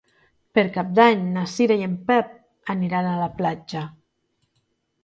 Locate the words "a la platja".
3.13-3.87